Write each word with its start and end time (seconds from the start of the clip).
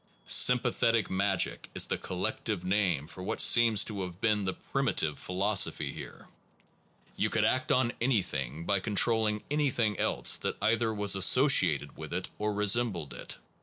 Sympathetic 0.25 1.11
magic* 1.11 1.69
is 1.75 1.85
the 1.85 1.97
collective 1.99 2.65
name 2.65 3.05
for 3.05 3.21
what 3.21 3.39
seems 3.39 3.83
to 3.83 4.01
have 4.01 4.19
been 4.19 4.43
the 4.45 4.53
primitive 4.55 5.19
philosophy 5.19 5.93
here. 5.93 6.25
You 7.15 7.29
could 7.29 7.45
act 7.45 7.71
on 7.71 7.93
anything 8.01 8.65
by 8.65 8.79
controlling 8.79 9.43
anything 9.51 9.99
else 9.99 10.37
that 10.37 10.57
either 10.59 10.91
was 10.91 11.15
associated 11.15 11.97
with 11.97 12.13
it 12.13 12.29
or 12.39 12.51
resembled 12.51 13.13
it. 13.13 13.37